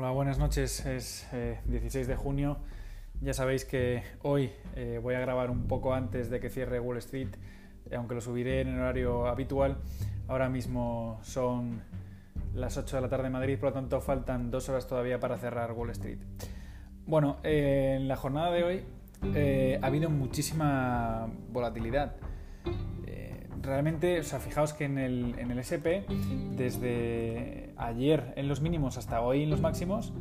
Hola, 0.00 0.12
buenas 0.12 0.38
noches. 0.38 0.86
Es 0.86 1.28
16 1.66 1.94
eh, 1.94 2.08
de 2.08 2.16
junio. 2.16 2.56
Ya 3.20 3.34
sabéis 3.34 3.66
que 3.66 4.02
hoy 4.22 4.50
eh, 4.74 4.98
voy 5.02 5.14
a 5.14 5.20
grabar 5.20 5.50
un 5.50 5.68
poco 5.68 5.92
antes 5.92 6.30
de 6.30 6.40
que 6.40 6.48
cierre 6.48 6.80
Wall 6.80 6.96
Street, 6.96 7.28
aunque 7.94 8.14
lo 8.14 8.22
subiré 8.22 8.62
en 8.62 8.68
el 8.68 8.80
horario 8.80 9.26
habitual. 9.26 9.76
Ahora 10.26 10.48
mismo 10.48 11.20
son 11.22 11.82
las 12.54 12.78
8 12.78 12.96
de 12.96 13.02
la 13.02 13.08
tarde 13.10 13.26
en 13.26 13.34
Madrid, 13.34 13.58
por 13.58 13.68
lo 13.68 13.72
tanto 13.74 14.00
faltan 14.00 14.50
dos 14.50 14.70
horas 14.70 14.86
todavía 14.86 15.20
para 15.20 15.36
cerrar 15.36 15.72
Wall 15.72 15.90
Street. 15.90 16.20
Bueno, 17.04 17.36
eh, 17.42 17.98
en 18.00 18.08
la 18.08 18.16
jornada 18.16 18.50
de 18.52 18.64
hoy 18.64 18.84
ha 19.82 19.86
habido 19.86 20.08
muchísima 20.08 21.28
volatilidad 21.52 22.16
realmente, 23.62 24.20
o 24.20 24.22
sea, 24.22 24.38
fijaos 24.40 24.72
que 24.72 24.84
en 24.84 24.98
el, 24.98 25.34
en 25.38 25.50
el 25.50 25.58
SP, 25.60 26.06
desde 26.56 27.74
ayer 27.76 28.32
en 28.36 28.48
los 28.48 28.60
mínimos 28.60 28.96
hasta 28.98 29.20
hoy 29.20 29.42
en 29.42 29.50
los 29.50 29.60
máximos, 29.60 30.12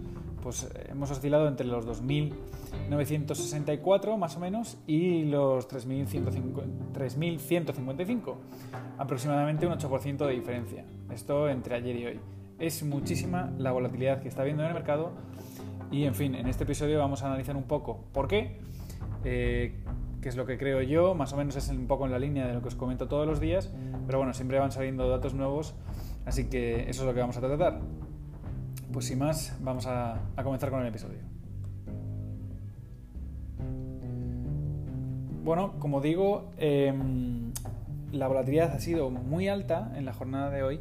pues 0.42 0.68
hemos 0.88 1.12
oscilado 1.12 1.48
entre 1.48 1.68
los 1.68 1.88
2.964 1.88 4.18
más 4.18 4.36
o 4.38 4.40
menos 4.40 4.80
y 4.88 5.26
los 5.26 5.70
3.155, 5.70 8.36
aproximadamente 8.98 9.68
un 9.68 9.74
8% 9.74 10.26
de 10.26 10.34
diferencia. 10.34 10.86
Esto 11.12 11.48
entre 11.50 11.76
ayer 11.76 11.96
y 11.96 12.06
hoy. 12.06 12.20
Es 12.58 12.82
muchísima 12.84 13.52
la 13.58 13.72
volatilidad 13.72 14.22
que 14.22 14.28
está 14.28 14.42
habiendo 14.42 14.64
en 14.64 14.70
el 14.70 14.76
mercado 14.76 15.12
y 15.92 16.06
en 16.06 16.16
fin, 16.16 16.34
en 16.36 16.48
este 16.48 16.66
episodio 16.66 17.00
vamos 17.00 17.24
a 17.24 17.28
analizar 17.28 17.56
un 17.56 17.64
poco 17.64 18.04
por 18.14 18.28
qué, 18.28 18.60
eh, 19.24 19.80
que 20.22 20.30
es 20.30 20.36
lo 20.36 20.46
que 20.46 20.58
creo 20.58 20.82
yo, 20.82 21.16
más 21.16 21.34
o 21.34 21.38
menos 21.38 21.56
es 21.56 21.70
un 21.70 21.88
poco 21.88 22.06
en 22.06 22.12
la 22.12 22.20
línea 22.20 22.48
de 22.48 22.54
lo 22.54 22.62
que 22.62 22.68
os 22.68 22.76
comento 22.76 23.08
todos 23.08 23.26
los 23.26 23.40
días, 23.40 23.72
pero 24.06 24.18
bueno, 24.18 24.34
siempre 24.34 24.60
van 24.60 24.72
saliendo 24.72 25.08
datos 25.10 25.34
nuevos, 25.34 25.76
así 26.26 26.50
que 26.50 26.90
eso 26.90 27.02
es 27.02 27.08
lo 27.08 27.14
que 27.14 27.22
vamos 27.22 27.38
a 27.38 27.42
tratar. 27.42 27.80
Pues 28.92 29.06
sin 29.06 29.20
más, 29.20 29.58
vamos 29.62 29.86
a, 29.88 30.20
comenzar 30.44 30.72
con 30.72 30.82
el 30.82 30.88
episodio. 30.88 31.20
Bueno, 35.44 35.80
como 35.80 36.02
digo, 36.02 36.52
em, 36.58 37.54
la 38.12 38.28
volatilidad 38.28 38.74
ha 38.74 38.80
sido 38.80 39.10
muy 39.10 39.48
alta 39.48 39.94
en 39.96 40.06
la 40.06 40.14
jornada 40.14 40.50
de 40.50 40.64
hoy 40.64 40.80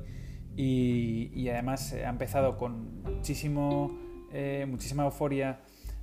y, 0.57 1.49
además 1.49 1.93
ha 1.93 2.09
empezado 2.09 2.57
con 2.57 3.03
muchísimo, 3.03 3.97
eh, 4.33 4.67
muchísima 4.69 5.05
euforia 5.05 5.61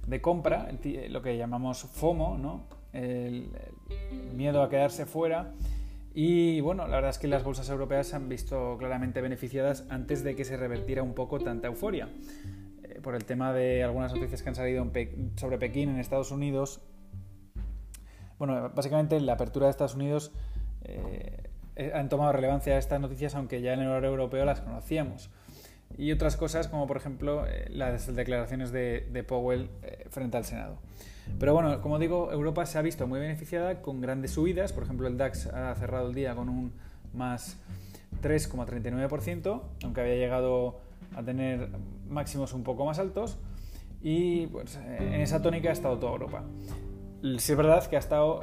de 0.08 0.22
compra, 0.22 0.70
lo 1.10 1.22
que 1.22 1.38
llamamos 1.38 1.84
FOMO, 1.84 2.38
¿no? 2.38 2.75
El, 2.96 3.50
miedo 4.34 4.62
a 4.64 4.70
quedarse 4.70 5.06
fuera. 5.06 5.54
Y 6.14 6.62
bueno, 6.62 6.88
la 6.88 6.96
verdad 6.96 7.10
es 7.10 7.20
que 7.20 7.28
las 7.28 7.44
bolsas 7.44 7.70
europeas 7.70 8.08
se 8.08 8.16
han 8.16 8.30
visto 8.30 8.78
claramente 8.78 9.22
beneficiadas 9.22 9.86
antes 9.90 10.24
de 10.24 10.36
que 10.36 10.46
se 10.46 10.56
revertiera 10.56 11.04
un 11.04 11.14
poco 11.14 11.40
tanta 11.40 11.68
euforia. 11.68 12.08
Eh, 12.84 13.02
por 13.02 13.16
el 13.16 13.26
tema 13.26 13.54
de 13.54 13.84
algunas 13.84 14.14
noticias 14.14 14.42
que 14.42 14.50
han 14.50 14.56
salido 14.56 14.90
sobre 15.36 15.58
Pekín 15.58 15.90
en 15.90 16.00
Estados 16.00 16.32
Unidos. 16.32 16.82
Bueno, 18.38 18.72
básicamente 18.74 19.20
la 19.20 19.34
apertura 19.34 19.66
de 19.68 19.72
Estados 19.72 19.96
Unidos 19.96 20.32
eh, 20.84 21.50
han 21.94 22.10
tomado 22.10 22.32
relevancia 22.32 22.78
estas 22.78 23.00
noticias, 23.02 23.36
aunque 23.36 23.62
ya 23.62 23.74
en 23.74 23.82
el 23.82 23.88
horario 23.88 24.12
europeo 24.12 24.46
las 24.46 24.62
conocíamos. 24.62 25.30
Y 25.98 26.12
otras 26.12 26.38
cosas, 26.38 26.68
como 26.68 26.88
por 26.88 26.98
ejemplo 26.98 27.46
eh, 27.46 27.68
las 27.70 28.14
declaraciones 28.14 28.72
de, 28.72 29.08
de 29.12 29.24
Powell 29.24 29.70
frente 30.10 30.38
al 30.38 30.46
Senado. 30.46 30.80
Pero 31.40 31.54
bueno, 31.54 31.82
como 31.82 32.00
digo, 32.00 32.32
Europa 32.32 32.66
se 32.66 32.78
ha 32.78 32.82
visto 32.82 33.08
muy 33.08 33.20
beneficiada 33.20 33.82
con 33.82 34.02
grandes 34.02 34.32
subidas. 34.32 34.74
Por 34.74 34.84
ejemplo, 34.84 35.08
el 35.08 35.18
DAX 35.18 35.48
ha 35.48 35.76
cerrado 35.76 36.08
el 36.10 36.16
día 36.16 36.36
con 36.36 36.50
un 36.50 36.72
más 37.14 37.58
3,39%, 38.22 39.62
aunque 39.84 40.02
había 40.02 40.16
llegado 40.16 40.80
a 41.16 41.24
tener 41.24 41.70
máximos 42.10 42.54
un 42.54 42.64
poco 42.64 42.86
más 42.86 43.00
altos. 43.00 43.38
Y 44.02 44.48
pues, 44.48 44.78
en 44.78 45.22
esa 45.22 45.42
tónica 45.42 45.70
ha 45.70 45.74
estado 45.74 45.98
toda 45.98 46.14
Europa. 46.14 46.44
Sí 47.38 47.52
es 47.52 47.58
verdad 47.58 47.86
que 47.88 47.96
ha 47.96 48.00
estado 48.00 48.42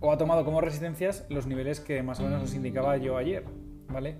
o 0.00 0.12
ha 0.12 0.18
tomado 0.18 0.44
como 0.44 0.60
resistencias 0.60 1.26
los 1.28 1.46
niveles 1.46 1.80
que 1.80 2.02
más 2.02 2.20
o 2.20 2.22
menos 2.22 2.42
os 2.42 2.54
indicaba 2.54 2.96
yo 2.98 3.16
ayer, 3.16 3.44
¿vale? 3.92 4.16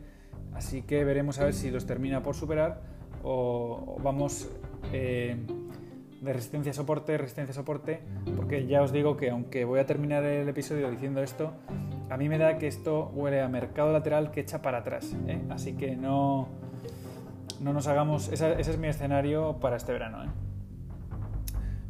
Así 0.54 0.82
que 0.82 1.04
veremos 1.04 1.38
a 1.38 1.44
ver 1.44 1.54
si 1.54 1.70
los 1.70 1.86
termina 1.86 2.22
por 2.22 2.34
superar 2.34 2.82
o, 3.22 3.96
vamos 4.02 4.48
eh, 4.92 5.36
de 6.20 6.32
resistencia 6.32 6.72
soporte, 6.72 7.16
resistencia 7.16 7.54
soporte, 7.54 8.00
porque 8.36 8.66
ya 8.66 8.82
os 8.82 8.92
digo 8.92 9.16
que 9.16 9.30
aunque 9.30 9.64
voy 9.64 9.80
a 9.80 9.86
terminar 9.86 10.24
el 10.24 10.48
episodio 10.48 10.90
diciendo 10.90 11.22
esto, 11.22 11.52
a 12.10 12.16
mí 12.16 12.28
me 12.28 12.38
da 12.38 12.58
que 12.58 12.66
esto 12.66 13.10
huele 13.14 13.40
a 13.40 13.48
mercado 13.48 13.92
lateral 13.92 14.30
que 14.30 14.40
echa 14.40 14.60
para 14.60 14.78
atrás. 14.78 15.14
¿eh? 15.26 15.40
Así 15.50 15.74
que 15.74 15.96
no, 15.96 16.48
no 17.60 17.72
nos 17.72 17.86
hagamos. 17.86 18.28
ese 18.32 18.60
es 18.60 18.78
mi 18.78 18.88
escenario 18.88 19.58
para 19.60 19.76
este 19.76 19.92
verano. 19.92 20.24
¿eh? 20.24 20.28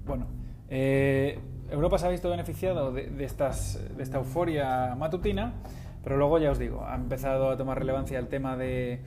Bueno, 0.07 0.27
eh, 0.69 1.39
Europa 1.71 1.99
se 1.99 2.07
ha 2.07 2.11
visto 2.11 2.29
beneficiado 2.29 2.93
de, 2.93 3.25
estas, 3.25 3.81
de 3.97 4.03
esta 4.03 4.19
euforia 4.19 4.95
matutina, 4.95 5.55
pero 6.05 6.19
luego 6.19 6.39
ya 6.39 6.51
os 6.51 6.59
digo, 6.59 6.85
ha 6.85 6.95
empezado 6.95 7.51
a 7.51 7.57
tomar 7.57 7.79
relevancia 7.79 8.19
el 8.19 8.29
tema 8.29 8.57
de, 8.57 9.01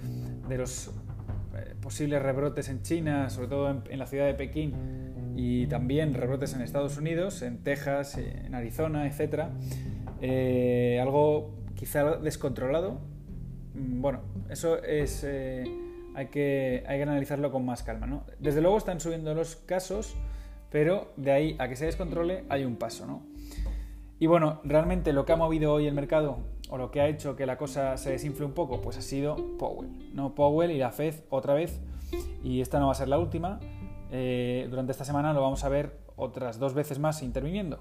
de 0.48 0.58
los 0.58 0.92
posibles 1.82 2.22
rebrotes 2.22 2.70
en 2.70 2.82
China, 2.84 3.30
sobre 3.30 3.48
todo 3.48 3.70
en, 3.90 4.00
la 4.00 4.06
ciudad 4.06 4.26
de 4.26 4.34
Pekín, 4.34 5.11
y 5.44 5.66
también 5.66 6.14
rebrotes 6.14 6.54
en 6.54 6.62
Estados 6.62 6.98
Unidos, 6.98 7.42
en 7.42 7.64
Texas, 7.64 8.16
en 8.16 8.54
Arizona, 8.54 9.08
etc. 9.08 9.46
Eh, 10.22 11.00
algo 11.02 11.56
quizá 11.74 12.18
descontrolado. 12.18 13.00
Mm, 13.74 14.02
bueno, 14.02 14.20
eso 14.52 14.84
es... 14.84 15.24
Eh, 15.24 15.64
hay, 16.14 16.28
que, 16.28 16.84
hay 16.86 16.98
que 16.98 17.04
analizarlo 17.04 17.52
con 17.52 17.66
más 17.66 17.82
calma. 17.82 18.06
¿no? 18.06 18.24
Desde 18.38 18.62
luego 18.62 18.78
están 18.78 19.00
subiendo 19.00 19.34
los 19.34 19.56
casos, 19.56 20.16
pero 20.70 21.12
de 21.18 21.32
ahí 21.32 21.56
a 21.58 21.68
que 21.68 21.76
se 21.76 21.86
descontrole 21.86 22.44
hay 22.48 22.64
un 22.64 22.76
paso. 22.76 23.08
¿no? 23.08 23.26
Y 24.20 24.28
bueno, 24.28 24.62
realmente 24.64 25.12
lo 25.12 25.26
que 25.26 25.32
ha 25.32 25.38
movido 25.38 25.74
hoy 25.74 25.88
el 25.88 25.96
mercado 25.96 26.38
o 26.70 26.78
lo 26.78 26.92
que 26.92 27.02
ha 27.02 27.08
hecho 27.08 27.36
que 27.36 27.48
la 27.48 27.58
cosa 27.58 27.98
se 27.98 28.12
desinfle 28.12 28.46
un 28.46 28.54
poco, 28.54 28.80
pues 28.80 28.96
ha 28.96 29.02
sido 29.02 29.58
Powell. 29.58 29.90
No 30.14 30.36
Powell 30.36 30.70
y 30.70 30.78
la 30.78 30.92
Fed 30.92 31.16
otra 31.32 31.56
vez, 31.56 31.82
y 32.44 32.62
esta 32.62 32.80
no 32.80 32.86
va 32.86 32.92
a 32.92 32.96
ser 32.96 33.08
la 33.08 33.18
última. 33.18 33.60
Eh, 34.12 34.68
durante 34.70 34.92
esta 34.92 35.06
semana 35.06 35.32
lo 35.32 35.42
vamos 35.42 35.64
a 35.64 35.70
ver 35.70 35.98
otras 36.18 36.60
dos 36.60 36.74
veces 36.74 37.00
más 37.00 37.24
interviniendo. 37.24 37.80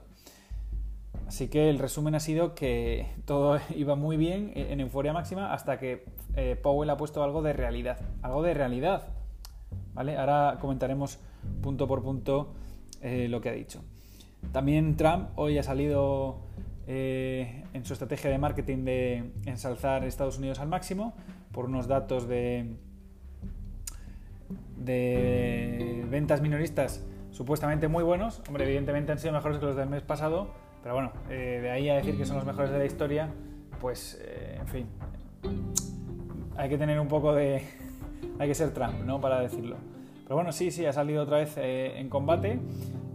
Así 1.27 1.49
que 1.49 1.69
el 1.69 1.79
resumen 1.79 2.15
ha 2.15 2.21
sido 2.21 2.55
que 2.55 3.07
todo 3.25 3.59
iba 3.77 3.97
muy 3.97 4.17
bien 4.17 4.53
en 4.55 4.81
euforia 4.81 5.13
máxima 5.13 5.53
hasta 5.53 5.79
que 5.79 6.05
eh, 6.37 6.57
Powell 6.61 6.91
ha 6.91 6.97
puesto 6.97 7.23
algo 7.25 7.43
de 7.43 7.53
realidad. 7.53 7.99
Algo 8.23 8.43
de 8.43 8.55
realidad. 8.55 9.09
¿Vale? 9.93 10.17
Ahora 10.17 10.59
comentaremos 10.61 11.19
punto 11.63 11.89
por 11.89 12.03
punto 12.03 12.55
eh, 13.03 13.27
lo 13.29 13.41
que 13.41 13.49
ha 13.49 13.53
dicho. 13.53 13.83
También 14.53 14.97
Trump 14.97 15.31
hoy 15.37 15.59
ha 15.59 15.63
salido 15.63 16.49
en 16.87 17.85
su 17.85 17.93
estrategia 17.93 18.31
de 18.31 18.39
marketing 18.39 18.85
de 18.85 19.33
ensalzar 19.47 20.03
Estados 20.03 20.39
Unidos 20.39 20.59
al 20.59 20.67
máximo 20.67 21.15
por 21.53 21.67
unos 21.67 21.87
datos 21.87 22.27
de, 22.27 22.75
de 24.81 26.05
ventas 26.11 26.41
minoristas 26.41 27.05
supuestamente 27.31 27.89
muy 27.89 28.03
buenos. 28.03 28.43
Hombre, 28.49 28.65
evidentemente 28.65 29.13
han 29.13 29.19
sido 29.19 29.33
mejores 29.33 29.59
que 29.59 29.67
los 29.67 29.77
del 29.77 29.89
mes 29.89 30.03
pasado, 30.03 30.49
pero 30.83 30.95
bueno, 30.95 31.13
eh, 31.29 31.61
de 31.63 31.71
ahí 31.71 31.89
a 31.89 31.97
decir 31.97 32.17
que 32.17 32.27
son 32.27 32.37
los 32.37 32.45
mejores 32.45 32.71
de 32.71 32.79
la 32.79 32.85
historia, 32.85 33.29
pues, 33.81 34.21
eh, 34.25 34.57
en 34.59 34.67
fin, 34.67 34.87
hay 36.57 36.69
que 36.69 36.79
tener 36.79 36.99
un 36.99 37.09
poco 37.09 37.35
de... 37.35 37.63
hay 38.39 38.49
que 38.49 38.55
ser 38.55 38.73
Trump, 38.73 39.05
¿no? 39.05 39.21
Para 39.21 39.41
decirlo. 39.41 39.77
Pero 40.25 40.37
bueno, 40.37 40.53
sí, 40.53 40.71
sí, 40.71 40.87
ha 40.87 40.93
salido 40.93 41.23
otra 41.23 41.39
vez 41.39 41.55
en 41.57 42.09
combate 42.09 42.59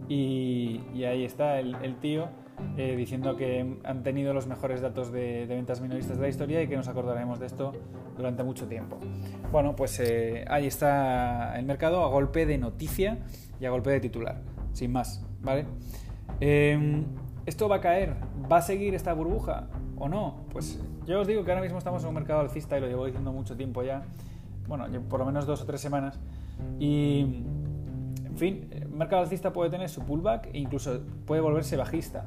y, 0.08 0.80
ahí 1.04 1.24
está 1.24 1.58
el 1.58 1.96
tío 2.00 2.28
eh, 2.78 2.94
diciendo 2.94 3.36
que 3.36 3.78
han 3.84 4.02
tenido 4.02 4.34
los 4.34 4.46
mejores 4.46 4.80
datos 4.80 5.10
de, 5.10 5.46
ventas 5.46 5.80
minoristas 5.80 6.16
de 6.16 6.22
la 6.22 6.28
historia 6.28 6.62
y 6.62 6.68
que 6.68 6.76
nos 6.76 6.88
acordaremos 6.88 7.40
de 7.40 7.46
esto 7.46 7.72
durante 8.16 8.42
mucho 8.44 8.66
tiempo. 8.66 8.98
Bueno, 9.50 9.74
pues 9.74 9.98
eh, 10.00 10.44
ahí 10.48 10.66
está 10.66 11.58
el 11.58 11.64
mercado 11.64 12.04
a 12.04 12.08
golpe 12.08 12.44
de 12.44 12.58
noticia 12.58 13.18
y 13.60 13.64
a 13.64 13.70
golpe 13.70 13.90
de 13.90 14.00
titular, 14.00 14.42
sin 14.72 14.92
más, 14.92 15.24
¿vale? 15.40 15.66
Em, 16.40 17.04
¿Esto 17.46 17.68
va 17.68 17.76
a 17.76 17.80
caer? 17.80 18.14
¿Va 18.50 18.58
a 18.58 18.62
seguir 18.62 18.94
esta 18.94 19.14
burbuja 19.14 19.68
o 19.96 20.08
no? 20.08 20.44
Pues 20.52 20.82
yo 21.06 21.20
os 21.20 21.26
digo 21.26 21.44
que 21.44 21.52
ahora 21.52 21.62
mismo 21.62 21.78
estamos 21.78 22.02
en 22.02 22.08
un 22.08 22.14
mercado 22.14 22.40
alcista 22.40 22.76
y 22.76 22.80
lo 22.80 22.88
llevo 22.88 23.06
diciendo 23.06 23.32
mucho 23.32 23.56
tiempo 23.56 23.82
ya, 23.82 24.02
bueno, 24.68 24.86
por 25.08 25.20
lo 25.20 25.26
menos 25.26 25.46
dos 25.46 25.62
o 25.62 25.66
tres 25.66 25.80
semanas, 25.80 26.18
y 26.78 27.20
en 28.24 28.36
fin, 28.36 28.68
el 28.70 28.88
mercado 28.88 29.22
alcista 29.22 29.52
puede 29.52 29.70
tener 29.70 29.88
su 29.88 30.02
pullback 30.02 30.50
e 30.52 30.58
incluso 30.58 31.00
puede 31.24 31.40
volverse 31.40 31.76
bajista 31.76 32.26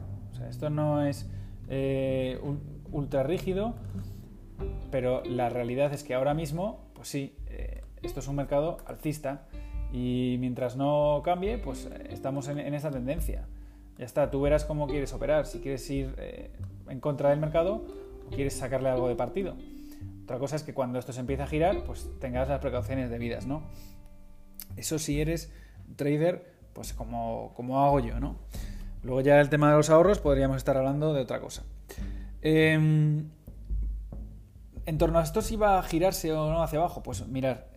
esto 0.49 0.69
no 0.69 1.03
es 1.03 1.29
eh, 1.69 2.39
ultra 2.91 3.23
rígido, 3.23 3.75
pero 4.91 5.23
la 5.23 5.49
realidad 5.49 5.93
es 5.93 6.03
que 6.03 6.13
ahora 6.13 6.33
mismo, 6.33 6.89
pues 6.93 7.07
sí, 7.07 7.35
eh, 7.47 7.83
esto 8.01 8.19
es 8.19 8.27
un 8.27 8.35
mercado 8.35 8.77
alcista 8.85 9.47
y 9.93 10.37
mientras 10.39 10.75
no 10.75 11.21
cambie, 11.23 11.57
pues 11.57 11.85
eh, 11.85 12.07
estamos 12.09 12.47
en, 12.47 12.59
esa 12.73 12.91
tendencia. 12.91 13.47
Ya 13.97 14.05
está, 14.05 14.31
tú 14.31 14.41
verás 14.41 14.65
cómo 14.65 14.87
quieres 14.87 15.13
operar, 15.13 15.45
si 15.45 15.59
quieres 15.59 15.89
ir 15.89 16.15
en 16.87 16.99
contra 16.99 17.29
del 17.29 17.39
mercado 17.39 17.85
o 18.25 18.29
quieres 18.29 18.53
sacarle 18.53 18.89
algo 18.89 19.09
de 19.09 19.15
partido. 19.15 19.55
Otra 20.23 20.39
cosa 20.39 20.55
es 20.55 20.63
que 20.63 20.73
cuando 20.73 20.99
esto 20.99 21.11
se 21.11 21.19
empiece 21.19 21.43
a 21.43 21.47
girar, 21.47 21.83
pues 21.83 22.09
tengas 22.19 22.47
las 22.47 22.59
precauciones 22.59 23.09
debidas, 23.09 23.45
¿no? 23.45 23.63
Eso 24.77 24.99
si 24.99 25.19
eres 25.19 25.51
trader, 25.95 26.53
pues 26.73 26.93
como, 26.93 27.51
como 27.55 27.83
hago 27.83 27.99
yo, 27.99 28.19
¿no? 28.19 28.37
Luego 29.03 29.21
ya 29.21 29.39
el 29.39 29.49
tema 29.49 29.71
de 29.71 29.77
los 29.77 29.89
ahorros 29.89 30.19
podríamos 30.19 30.57
estar 30.57 30.77
hablando 30.77 31.13
de 31.13 31.21
otra 31.21 31.39
cosa. 31.39 31.63
Em, 32.41 33.29
en 34.85 34.97
torno 34.97 35.19
a 35.19 35.23
esto 35.23 35.41
si 35.41 35.55
va 35.55 35.79
a 35.79 35.83
girarse 35.83 36.33
o 36.33 36.49
no 36.49 36.63
hacia 36.63 36.79
abajo, 36.79 37.03
pues 37.03 37.25
mirar, 37.27 37.67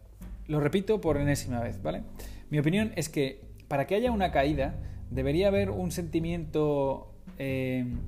lo 0.47 0.61
repito 0.61 1.01
por 1.01 1.17
enésima 1.17 1.61
vez, 1.61 1.83
¿vale? 1.83 2.03
Mi 2.51 2.59
opinión 2.59 2.93
es 2.97 3.09
que 3.09 3.45
para 3.69 3.87
que 3.87 3.95
haya 3.95 4.11
una 4.11 4.31
caída 4.33 4.75
debería 5.11 5.49
haber 5.49 5.71
un 5.71 5.93
sentimiento 5.93 7.15
em, 7.39 7.99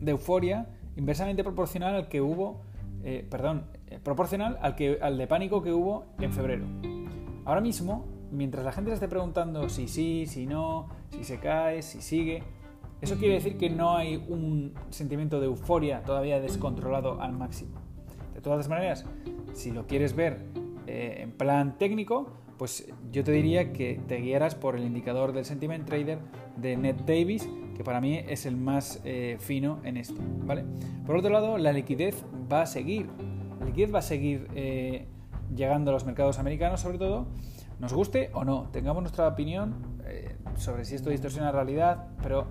de 0.00 0.10
euforia 0.10 0.66
inversamente 0.96 1.42
proporcional 1.42 1.94
al 1.94 2.08
que 2.08 2.20
hubo, 2.20 2.62
eh, 3.04 3.26
perdón, 3.28 3.66
eh, 3.88 3.98
proporcional 4.02 4.58
al, 4.60 4.74
que, 4.74 4.98
al 5.00 5.18
de 5.18 5.26
pánico 5.26 5.62
que 5.62 5.72
hubo 5.72 6.06
en 6.20 6.32
febrero. 6.32 6.66
Ahora 7.44 7.60
mismo, 7.60 8.06
mientras 8.32 8.64
la 8.64 8.72
gente 8.72 8.90
se 8.90 8.94
esté 8.94 9.08
preguntando 9.08 9.68
si 9.68 9.88
sí, 9.88 10.26
si 10.26 10.46
no, 10.46 10.88
si 11.10 11.24
se 11.24 11.38
cae, 11.38 11.82
si 11.82 12.02
sigue, 12.02 12.42
eso 13.00 13.16
quiere 13.16 13.34
decir 13.34 13.58
que 13.58 13.68
no 13.68 13.96
hay 13.96 14.16
un 14.28 14.74
sentimiento 14.90 15.40
de 15.40 15.46
euforia 15.46 16.02
todavía 16.04 16.40
descontrolado 16.40 17.20
al 17.20 17.32
máximo. 17.32 17.72
De 18.32 18.40
todas 18.40 18.68
maneras, 18.68 19.04
si 19.54 19.72
lo 19.72 19.86
quieres 19.86 20.14
ver 20.14 20.46
eh, 20.86 21.18
en 21.22 21.32
plan 21.32 21.78
técnico, 21.78 22.32
pues 22.58 22.88
yo 23.10 23.24
te 23.24 23.32
diría 23.32 23.72
que 23.72 24.00
te 24.06 24.18
guiaras 24.18 24.54
por 24.54 24.76
el 24.76 24.84
indicador 24.84 25.32
del 25.32 25.44
sentiment 25.44 25.84
trader 25.84 26.18
de 26.56 26.76
Ned 26.76 26.94
Davis, 27.04 27.48
que 27.76 27.82
para 27.82 28.00
mí 28.00 28.20
es 28.28 28.46
el 28.46 28.56
más 28.56 29.00
eh, 29.04 29.36
fino 29.40 29.80
en 29.82 29.96
esto. 29.96 30.20
¿vale? 30.44 30.64
Por 31.04 31.16
otro 31.16 31.30
lado, 31.30 31.58
la 31.58 31.72
liquidez 31.72 32.24
va 32.52 32.62
a 32.62 32.66
seguir. 32.66 33.08
Liquidez 33.66 33.92
va 33.92 33.98
a 33.98 34.02
seguir 34.02 34.46
eh, 34.54 35.06
llegando 35.52 35.90
a 35.90 35.94
los 35.94 36.04
mercados 36.04 36.38
americanos, 36.38 36.80
sobre 36.80 36.98
todo, 36.98 37.26
nos 37.82 37.92
guste 37.92 38.30
o 38.32 38.44
no, 38.44 38.68
tengamos 38.70 39.02
nuestra 39.02 39.26
opinión 39.26 39.74
sobre 40.56 40.84
si 40.84 40.94
esto 40.94 41.10
distorsiona 41.10 41.46
la 41.46 41.52
realidad, 41.52 42.06
pero 42.22 42.46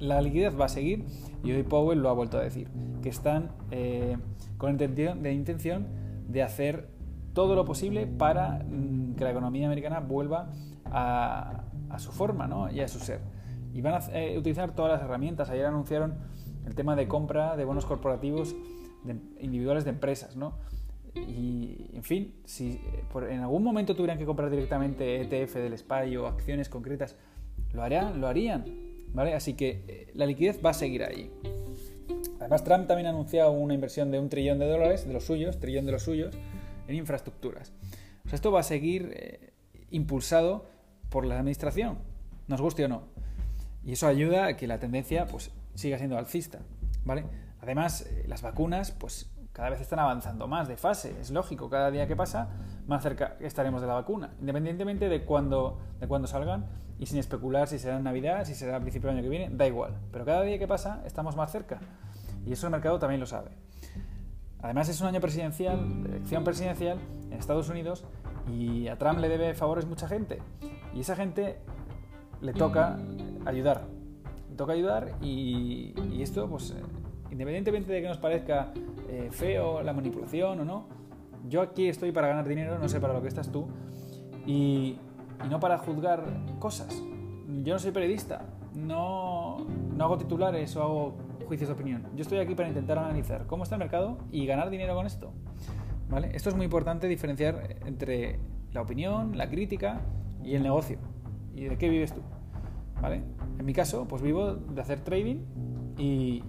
la 0.00 0.20
liquidez 0.20 0.58
va 0.58 0.64
a 0.64 0.68
seguir 0.68 1.06
y 1.44 1.52
hoy 1.52 1.62
Powell 1.62 2.00
lo 2.00 2.08
ha 2.08 2.12
vuelto 2.12 2.36
a 2.36 2.42
decir, 2.42 2.68
que 3.00 3.08
están 3.08 3.52
eh, 3.70 4.16
con 4.58 4.72
intención, 4.72 5.22
de 5.22 5.32
intención 5.32 5.86
de 6.26 6.42
hacer 6.42 6.88
todo 7.32 7.54
lo 7.54 7.64
posible 7.64 8.08
para 8.08 8.64
mm, 8.68 9.14
que 9.14 9.22
la 9.24 9.30
economía 9.30 9.66
americana 9.66 10.00
vuelva 10.00 10.50
a, 10.86 11.64
su 11.98 12.10
forma 12.10 12.48
¿no? 12.48 12.70
y 12.72 12.80
a 12.80 12.88
su 12.88 12.98
ser. 12.98 13.20
Y 13.72 13.82
van 13.82 13.94
a 13.94 13.98
eh, 14.12 14.36
utilizar 14.36 14.74
todas 14.74 14.90
las 14.92 15.02
herramientas. 15.02 15.48
Ayer 15.50 15.66
anunciaron 15.66 16.18
el 16.66 16.74
tema 16.74 16.96
de 16.96 17.06
compra 17.06 17.56
de 17.56 17.64
bonos 17.64 17.86
corporativos 17.86 18.56
individuales 19.38 19.84
de 19.84 19.90
empresas. 19.90 20.36
¿no? 20.36 20.54
Y, 21.14 21.90
en 21.92 22.02
fin, 22.02 22.34
si 22.44 22.80
en 23.28 23.40
algún 23.40 23.62
momento 23.62 23.96
tuvieran 23.96 24.18
que 24.18 24.24
comprar 24.24 24.50
directamente 24.50 25.20
ETF 25.20 25.56
del 25.56 25.76
SPY 25.76 26.16
o 26.16 26.26
acciones 26.26 26.68
concretas, 26.68 27.16
lo 27.72 27.82
harían, 27.82 28.20
lo 28.20 28.28
harían 28.28 28.90
¿vale? 29.12 29.34
Así 29.34 29.54
que 29.54 29.84
eh, 29.88 30.10
la 30.14 30.26
liquidez 30.26 30.60
va 30.64 30.70
a 30.70 30.74
seguir 30.74 31.02
ahí. 31.04 31.30
Además, 32.38 32.64
Trump 32.64 32.86
también 32.86 33.06
ha 33.06 33.10
anunciado 33.10 33.52
una 33.52 33.74
inversión 33.74 34.10
de 34.10 34.18
un 34.18 34.28
trillón 34.28 34.58
de 34.58 34.66
dólares, 34.66 35.06
de 35.06 35.12
los 35.12 35.24
suyos, 35.24 35.60
trillón 35.60 35.86
de 35.86 35.92
los 35.92 36.02
suyos, 36.02 36.34
en 36.88 36.96
infraestructuras. 36.96 37.72
O 38.30 38.34
esto 38.34 38.50
va 38.50 38.60
a 38.60 38.64
seguir 38.64 39.12
eh, 39.14 39.52
impulsado 39.90 40.66
por 41.10 41.26
la 41.26 41.38
administración, 41.38 41.98
nos 42.48 42.60
guste 42.60 42.84
o 42.84 42.88
no. 42.88 43.02
Y 43.84 43.92
eso 43.92 44.06
ayuda 44.06 44.46
a 44.46 44.56
que 44.56 44.66
la 44.66 44.78
tendencia 44.78 45.26
pues, 45.26 45.50
siga 45.74 45.98
siendo 45.98 46.18
alcista, 46.18 46.60
¿vale? 47.04 47.24
Además, 47.60 48.02
eh, 48.02 48.24
las 48.26 48.42
vacunas, 48.42 48.92
pues 48.92 49.30
cada 49.60 49.68
vez 49.68 49.82
están 49.82 49.98
avanzando 49.98 50.48
más 50.48 50.68
de 50.68 50.78
fase, 50.78 51.20
es 51.20 51.30
lógico, 51.30 51.68
cada 51.68 51.90
día 51.90 52.06
que 52.06 52.16
pasa, 52.16 52.48
más 52.86 53.02
cerca 53.02 53.36
estaremos 53.40 53.82
de 53.82 53.88
la 53.88 53.92
vacuna, 53.92 54.30
independientemente 54.40 55.10
de 55.10 55.26
cuándo 55.26 55.78
de 56.00 56.08
cuando 56.08 56.26
salgan 56.26 56.64
y 56.98 57.04
sin 57.04 57.18
especular 57.18 57.68
si 57.68 57.78
será 57.78 57.98
en 57.98 58.04
Navidad, 58.04 58.46
si 58.46 58.54
será 58.54 58.76
a 58.76 58.80
principio 58.80 59.10
del 59.10 59.18
año 59.18 59.22
que 59.22 59.28
viene, 59.28 59.54
da 59.54 59.66
igual. 59.66 59.98
Pero 60.12 60.24
cada 60.24 60.40
día 60.44 60.58
que 60.58 60.66
pasa 60.66 61.02
estamos 61.04 61.36
más 61.36 61.52
cerca. 61.52 61.78
Y 62.46 62.54
eso 62.54 62.68
el 62.68 62.70
mercado 62.70 62.98
también 62.98 63.20
lo 63.20 63.26
sabe. 63.26 63.50
Además 64.62 64.88
es 64.88 64.98
un 65.02 65.08
año 65.08 65.20
presidencial, 65.20 65.78
elección 66.06 66.42
presidencial 66.42 66.98
en 67.30 67.34
Estados 67.34 67.68
Unidos 67.68 68.06
y 68.50 68.88
a 68.88 68.96
Trump 68.96 69.18
le 69.18 69.28
debe 69.28 69.52
favores 69.52 69.84
mucha 69.84 70.08
gente. 70.08 70.40
Y 70.94 71.00
esa 71.00 71.16
gente 71.16 71.58
le 72.40 72.54
toca 72.54 72.98
ayudar. 73.44 73.82
Le 74.48 74.56
toca 74.56 74.72
ayudar 74.72 75.12
y, 75.20 76.22
esto, 76.22 76.48
pues, 76.48 76.70
eh, 76.70 76.82
independientemente 77.30 77.92
de 77.92 78.02
que 78.02 78.08
nos 78.08 78.18
parezca 78.18 78.72
eh, 79.08 79.28
feo 79.30 79.82
la 79.82 79.92
manipulación 79.92 80.60
o 80.60 80.64
no, 80.64 80.86
yo 81.48 81.62
aquí 81.62 81.88
estoy 81.88 82.12
para 82.12 82.28
ganar 82.28 82.46
dinero, 82.46 82.78
no 82.78 82.88
sé 82.88 83.00
para 83.00 83.12
lo 83.12 83.22
que 83.22 83.28
estás 83.28 83.50
tú. 83.50 83.68
Y, 84.46 84.98
y 85.44 85.48
no 85.48 85.60
para 85.60 85.78
juzgar 85.78 86.24
cosas. 86.58 87.02
Yo 87.62 87.72
no 87.74 87.78
soy 87.78 87.92
periodista, 87.92 88.42
no, 88.74 89.58
no 89.96 90.04
hago 90.04 90.18
titulares 90.18 90.74
o 90.76 90.82
hago 90.82 91.14
juicios 91.46 91.68
de 91.68 91.74
opinión. 91.74 92.06
Yo 92.14 92.22
estoy 92.22 92.38
aquí 92.38 92.54
para 92.54 92.68
intentar 92.68 92.98
analizar 92.98 93.46
cómo 93.46 93.64
está 93.64 93.74
el 93.74 93.80
mercado 93.80 94.18
y 94.30 94.46
ganar 94.46 94.70
dinero 94.70 94.94
con 94.94 95.06
esto. 95.06 95.32
¿Vale? 96.08 96.30
Esto 96.34 96.48
es 96.48 96.56
muy 96.56 96.64
importante 96.64 97.06
diferenciar 97.06 97.76
entre 97.86 98.38
la 98.72 98.82
opinión, 98.82 99.36
la 99.36 99.48
crítica 99.48 100.00
y 100.44 100.54
el 100.54 100.62
negocio. 100.62 100.98
¿Y 101.54 101.64
de 101.64 101.76
qué 101.76 101.88
vives 101.88 102.12
tú? 102.12 102.20
¿Vale? 103.00 103.22
En 103.58 103.64
mi 103.64 103.72
caso, 103.72 104.06
pues 104.06 104.22
vivo 104.22 104.54
de 104.54 104.80
hacer 104.80 105.00
trading 105.00 105.38
y, 105.98 106.42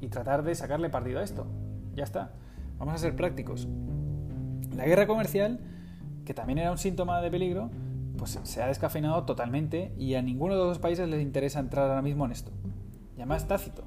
y 0.00 0.08
tratar 0.08 0.42
de 0.42 0.54
sacarle 0.54 0.90
partido 0.90 1.20
a 1.20 1.22
esto. 1.22 1.46
Ya 1.94 2.04
está. 2.04 2.32
Vamos 2.78 2.94
a 2.94 2.98
ser 2.98 3.16
prácticos. 3.16 3.68
La 4.74 4.84
guerra 4.84 5.06
comercial, 5.06 5.60
que 6.24 6.34
también 6.34 6.58
era 6.58 6.70
un 6.70 6.78
síntoma 6.78 7.20
de 7.20 7.30
peligro, 7.30 7.70
pues 8.18 8.38
se 8.42 8.62
ha 8.62 8.66
descafeinado 8.66 9.24
totalmente 9.24 9.92
y 9.98 10.14
a 10.14 10.22
ninguno 10.22 10.54
de 10.54 10.60
los 10.60 10.68
dos 10.68 10.78
países 10.78 11.08
les 11.08 11.22
interesa 11.22 11.60
entrar 11.60 11.88
ahora 11.88 12.02
mismo 12.02 12.24
en 12.24 12.32
esto. 12.32 12.50
Y 13.16 13.20
además 13.20 13.46
tácito. 13.48 13.84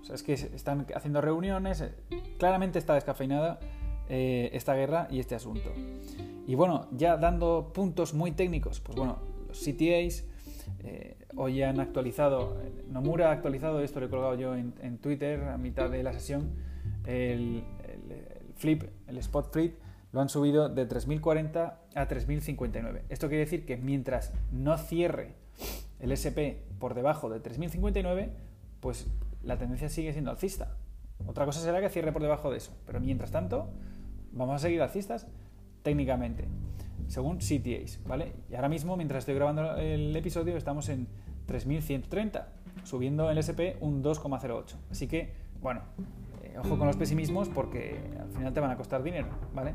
O 0.00 0.04
sea, 0.04 0.14
es 0.14 0.22
que 0.22 0.34
están 0.34 0.86
haciendo 0.94 1.20
reuniones, 1.20 1.80
eh, 1.80 1.94
claramente 2.38 2.78
está 2.78 2.94
descafeinada 2.94 3.58
eh, 4.08 4.50
esta 4.52 4.74
guerra 4.74 5.08
y 5.10 5.18
este 5.18 5.34
asunto. 5.34 5.72
Y 6.46 6.54
bueno, 6.54 6.88
ya 6.92 7.16
dando 7.16 7.72
puntos 7.72 8.12
muy 8.12 8.32
técnicos, 8.32 8.80
pues 8.80 8.96
bueno, 8.98 9.18
los 9.48 9.58
CTAs 9.58 10.24
eh, 10.82 11.16
hoy 11.36 11.62
han 11.62 11.80
actualizado, 11.80 12.56
Nomura 12.90 13.30
ha 13.30 13.32
actualizado, 13.32 13.80
esto 13.80 14.00
lo 14.00 14.06
he 14.06 14.08
colgado 14.08 14.34
yo 14.34 14.54
en, 14.54 14.98
Twitter 14.98 15.44
a 15.44 15.58
mitad 15.58 15.90
de 15.90 16.02
la 16.02 16.12
sesión, 16.12 16.50
el, 17.06 17.64
el 17.82 18.54
flip, 18.56 18.84
el 19.06 19.18
spot 19.18 19.52
flip, 19.52 19.76
lo 20.12 20.20
han 20.20 20.28
subido 20.28 20.68
de 20.68 20.88
3.040 20.88 21.74
a 21.94 22.08
3.059. 22.08 23.02
Esto 23.08 23.28
quiere 23.28 23.44
decir 23.44 23.66
que 23.66 23.76
mientras 23.76 24.32
no 24.52 24.78
cierre 24.78 25.34
el 25.98 26.12
SP 26.12 26.62
por 26.78 26.94
debajo 26.94 27.28
de 27.30 27.42
3.059, 27.42 28.30
pues 28.80 29.08
la 29.42 29.58
tendencia 29.58 29.88
sigue 29.88 30.12
siendo 30.12 30.30
alcista. 30.30 30.76
Otra 31.26 31.44
cosa 31.46 31.60
será 31.60 31.80
que 31.80 31.88
cierre 31.88 32.12
por 32.12 32.22
debajo 32.22 32.50
de 32.50 32.58
eso, 32.58 32.72
pero 32.86 33.00
mientras 33.00 33.30
tanto 33.30 33.68
vamos 34.32 34.56
a 34.56 34.58
seguir 34.58 34.82
alcistas 34.82 35.26
técnicamente, 35.82 36.44
según 37.08 37.38
CTAs, 37.38 38.00
¿vale? 38.06 38.32
Y 38.50 38.54
ahora 38.54 38.68
mismo, 38.68 38.96
mientras 38.96 39.22
estoy 39.22 39.34
grabando 39.34 39.76
el 39.76 40.14
episodio, 40.14 40.56
estamos 40.56 40.88
en 40.88 41.06
3.130, 41.46 42.44
subiendo 42.84 43.30
el 43.30 43.38
SP 43.38 43.76
un 43.80 44.02
2,08. 44.02 44.74
Así 44.90 45.06
que, 45.06 45.32
bueno, 45.60 45.82
ojo 46.58 46.78
con 46.78 46.86
los 46.86 46.96
pesimismos 46.96 47.48
porque 47.48 47.98
al 48.20 48.30
final 48.30 48.52
te 48.52 48.60
van 48.60 48.70
a 48.70 48.76
costar 48.76 49.02
dinero, 49.02 49.28
¿vale? 49.54 49.74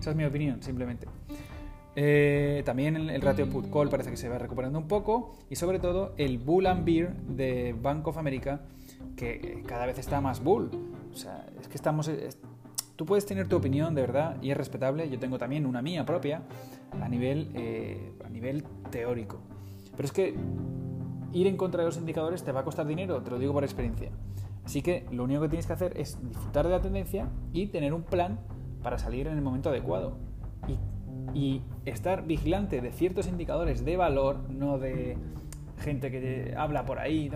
Esa 0.00 0.10
es 0.10 0.16
mi 0.16 0.24
opinión, 0.24 0.62
simplemente. 0.62 1.06
Eh, 1.98 2.62
también 2.66 2.96
el, 2.96 3.22
ratio 3.22 3.48
put 3.48 3.70
call 3.72 3.88
parece 3.88 4.10
que 4.10 4.18
se 4.18 4.28
va 4.28 4.36
recuperando 4.36 4.78
un 4.78 4.86
poco 4.86 5.34
y 5.48 5.56
sobre 5.56 5.78
todo 5.78 6.12
el 6.18 6.36
bull 6.36 6.66
and 6.66 6.84
beer 6.84 7.14
de 7.14 7.74
Bank 7.80 8.06
of 8.06 8.18
America 8.18 8.60
que 9.16 9.62
cada 9.66 9.86
vez 9.86 9.98
está 9.98 10.20
más 10.20 10.42
bull. 10.42 10.70
O 11.12 11.16
sea, 11.16 11.46
es 11.58 11.68
que 11.68 11.76
estamos... 11.76 12.10
tú 12.96 13.04
puedes 13.04 13.26
tener 13.26 13.46
tu 13.46 13.56
opinión 13.56 13.94
de 13.94 14.00
verdad 14.00 14.36
y 14.42 14.50
es 14.50 14.56
respetable. 14.56 15.08
Yo 15.08 15.18
tengo 15.18 15.38
también 15.38 15.66
una 15.66 15.82
mía 15.82 16.04
propia 16.04 16.42
a 17.00 17.08
nivel, 17.08 17.50
eh, 17.54 18.12
a 18.24 18.30
nivel 18.30 18.64
teórico. 18.90 19.38
Pero 19.96 20.06
es 20.06 20.12
que 20.12 20.34
ir 21.32 21.46
en 21.46 21.56
contra 21.56 21.82
de 21.82 21.86
los 21.86 21.98
indicadores 21.98 22.42
te 22.42 22.52
va 22.52 22.60
a 22.60 22.64
costar 22.64 22.86
dinero, 22.86 23.22
te 23.22 23.30
lo 23.30 23.38
digo 23.38 23.52
por 23.52 23.64
experiencia. 23.64 24.10
Así 24.64 24.82
que 24.82 25.06
lo 25.12 25.24
único 25.24 25.42
que 25.42 25.48
tienes 25.48 25.66
que 25.66 25.74
hacer 25.74 25.92
es 25.96 26.18
disfrutar 26.26 26.66
de 26.66 26.72
la 26.72 26.80
tendencia 26.80 27.28
y 27.52 27.66
tener 27.66 27.94
un 27.94 28.02
plan 28.02 28.40
para 28.82 28.98
salir 28.98 29.26
en 29.26 29.34
el 29.34 29.42
momento 29.42 29.68
adecuado. 29.68 30.16
Y, 31.34 31.62
estar 31.84 32.26
vigilante 32.26 32.80
de 32.80 32.92
ciertos 32.92 33.28
indicadores 33.28 33.84
de 33.84 33.96
valor, 33.96 34.48
no 34.48 34.78
de 34.78 35.18
gente 35.78 36.10
que 36.10 36.54
habla 36.56 36.84
por 36.84 36.98
ahí, 36.98 37.30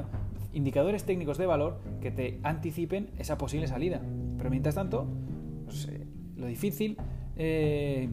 indicadores 0.52 1.05
técnicos 1.05 1.38
de 1.38 1.47
valor 1.47 1.79
que 2.00 2.11
te 2.11 2.40
anticipen 2.43 3.11
esa 3.19 3.37
posible 3.37 3.67
salida. 3.67 4.00
Pero 4.38 4.49
mientras 4.50 4.75
tanto, 4.75 5.07
lo 6.37 6.47
difícil, 6.47 6.97
eh, 7.37 8.09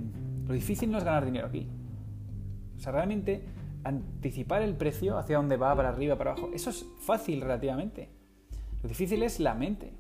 lo 0.46 0.54
difícil 0.54 0.92
no 0.92 0.98
es 0.98 1.04
ganar 1.04 1.26
dinero 1.26 1.48
aquí. 1.48 1.68
O 2.76 2.80
sea, 2.80 2.92
realmente 2.92 3.44
anticipar 3.84 4.62
el 4.62 4.76
precio 4.76 5.18
hacia 5.18 5.38
dónde 5.38 5.58
va, 5.58 5.76
para 5.76 5.90
arriba, 5.90 6.18
para 6.18 6.32
abajo, 6.32 6.50
eso 6.54 6.70
es 6.70 6.86
fácil 7.00 7.42
relativamente. 7.42 8.10
Lo 8.82 8.90
difícil 8.90 9.24
es 9.24 9.40
la 9.40 9.54
mente. 9.54 9.94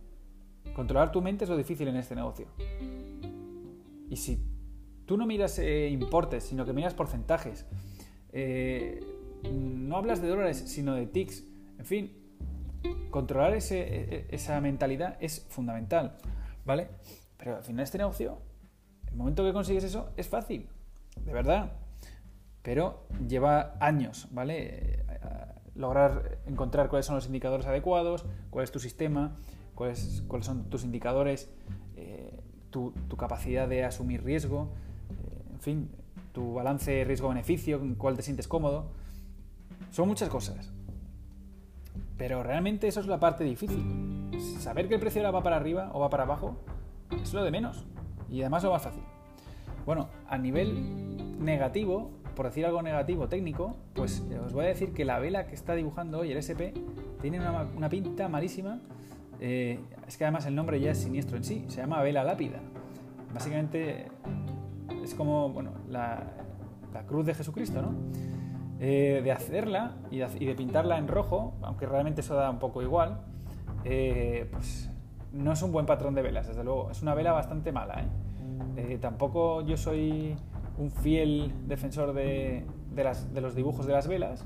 Controlar 0.75 1.11
tu 1.11 1.21
mente 1.21 1.45
es 1.45 1.49
lo 1.49 1.57
difícil 1.57 1.87
en 1.87 1.95
este 1.95 2.15
negocio. 2.15 2.47
Y 4.09 4.15
si 4.15 4.39
tú 5.05 5.17
no 5.17 5.25
miras 5.25 5.57
eh, 5.57 5.89
importes, 5.89 6.43
sino 6.43 6.65
que 6.65 6.73
miras 6.73 6.93
porcentajes. 6.93 7.65
Eh, 8.31 8.99
no 9.51 9.97
hablas 9.97 10.21
de 10.21 10.27
dólares, 10.27 10.57
sino 10.67 10.93
de 10.93 11.07
ticks. 11.07 11.43
En 11.79 11.85
fin, 11.85 12.11
controlar 13.09 13.53
e, 13.53 13.59
e, 13.71 14.27
esa 14.29 14.59
mentalidad 14.61 15.17
es 15.19 15.45
fundamental, 15.49 16.17
¿vale? 16.65 16.89
Pero 17.37 17.57
al 17.57 17.63
final 17.63 17.83
este 17.83 17.97
negocio, 17.97 18.39
el 19.07 19.15
momento 19.15 19.43
que 19.43 19.53
consigues 19.53 19.83
eso, 19.83 20.09
es 20.17 20.27
fácil, 20.27 20.67
de 21.23 21.33
verdad. 21.33 21.71
Pero 22.63 23.05
lleva 23.27 23.75
años, 23.79 24.27
¿vale? 24.31 25.05
Lograr 25.75 26.39
encontrar 26.47 26.89
cuáles 26.89 27.05
son 27.05 27.15
los 27.15 27.27
indicadores 27.27 27.65
adecuados, 27.67 28.25
cuál 28.49 28.63
es 28.63 28.71
tu 28.71 28.79
sistema, 28.79 29.37
cuáles, 29.75 30.23
cuáles 30.27 30.47
son 30.47 30.69
tus 30.69 30.83
indicadores, 30.83 31.49
eh, 31.95 32.39
tu, 32.71 32.93
capacidad 33.17 33.67
de 33.67 33.83
asumir 33.83 34.23
riesgo, 34.23 34.69
eh, 35.11 35.53
en 35.53 35.59
fin, 35.59 35.89
tu 36.33 36.55
balance 36.55 37.03
riesgo-beneficio, 37.03 37.79
con 37.79 37.95
cuál 37.95 38.15
te 38.15 38.23
sientes 38.23 38.47
cómodo. 38.47 38.91
Son 39.91 40.07
muchas 40.07 40.29
cosas. 40.29 40.71
Pero 42.17 42.43
realmente 42.43 42.87
eso 42.87 42.99
es 42.99 43.07
la 43.07 43.19
parte 43.19 43.43
difícil. 43.43 44.31
Saber 44.59 44.87
que 44.87 44.95
el 44.95 44.99
precio 44.99 45.21
ahora 45.21 45.31
va 45.31 45.43
para 45.43 45.55
arriba 45.55 45.91
o 45.93 45.99
va 45.99 46.09
para 46.09 46.23
abajo 46.23 46.57
es 47.21 47.33
lo 47.33 47.43
de 47.43 47.51
menos. 47.51 47.85
Y 48.29 48.41
además 48.41 48.63
lo 48.63 48.71
más 48.71 48.83
fácil. 48.83 49.03
Bueno, 49.85 50.09
a 50.27 50.37
nivel 50.37 51.39
negativo, 51.39 52.11
por 52.35 52.45
decir 52.47 52.65
algo 52.65 52.81
negativo 52.81 53.29
técnico, 53.29 53.77
pues 53.93 54.23
os 54.45 54.53
voy 54.53 54.65
a 54.65 54.67
decir 54.67 54.93
que 54.93 55.05
la 55.05 55.17
vela 55.19 55.47
que 55.47 55.55
está 55.55 55.75
dibujando 55.75 56.19
hoy 56.19 56.31
el 56.31 56.37
SP 56.43 56.75
tiene 57.21 57.39
una, 57.39 57.89
pinta 57.89 58.27
malísima. 58.27 58.79
Eh, 59.39 59.79
es 60.07 60.17
que 60.17 60.25
además 60.25 60.45
el 60.45 60.55
nombre 60.55 60.79
ya 60.79 60.91
es 60.91 60.97
siniestro 60.97 61.37
en 61.37 61.43
sí, 61.43 61.65
se 61.67 61.77
llama 61.77 62.01
vela 62.01 62.23
lápida. 62.23 62.59
Básicamente 63.33 64.07
es 65.03 65.13
como 65.15 65.49
bueno, 65.49 65.71
la, 65.89 66.33
cruz 67.07 67.25
de 67.25 67.33
Jesucristo, 67.33 67.81
¿no? 67.81 67.93
Eh, 68.79 69.21
de 69.23 69.31
hacerla 69.31 69.95
y 70.11 70.17
de, 70.19 70.55
pintarla 70.55 70.97
en 70.97 71.07
rojo, 71.07 71.53
aunque 71.61 71.85
realmente 71.85 72.21
eso 72.21 72.35
da 72.35 72.49
un 72.49 72.59
poco 72.59 72.81
igual, 72.81 73.21
eh, 73.85 74.49
pues 74.51 74.89
no 75.33 75.53
es 75.53 75.61
un 75.61 75.71
buen 75.71 75.85
patrón 75.85 76.15
de 76.15 76.21
velas, 76.21 76.47
desde 76.47 76.63
luego. 76.63 76.91
Es 76.91 77.01
una 77.01 77.13
vela 77.13 77.31
bastante 77.31 77.71
mala. 77.71 78.01
¿eh? 78.01 78.93
eh 78.93 78.97
tampoco 78.99 79.61
yo 79.61 79.77
soy 79.77 80.35
un 80.77 80.91
fiel 80.91 81.53
defensor 81.67 82.13
de, 82.13 82.65
de, 82.91 83.41
los 83.41 83.55
dibujos 83.55 83.85
de 83.85 83.93
las 83.93 84.07
velas, 84.07 84.45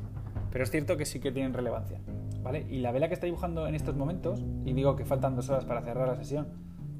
pero 0.51 0.63
es 0.63 0.71
cierto 0.71 0.97
que 0.97 1.05
sí 1.05 1.19
que 1.19 1.31
tienen 1.31 1.53
relevancia. 1.53 2.00
¿vale? 2.43 2.65
Y 2.69 2.79
la 2.79 2.91
vela 2.91 3.07
que 3.07 3.13
está 3.13 3.25
dibujando 3.25 3.67
en 3.67 3.75
estos 3.75 3.95
momentos, 3.95 4.43
y 4.65 4.73
digo 4.73 4.95
que 4.95 5.05
faltan 5.05 5.35
dos 5.35 5.50
horas 5.50 5.65
para 5.65 5.81
cerrar 5.81 6.07
la 6.07 6.15
sesión, 6.15 6.47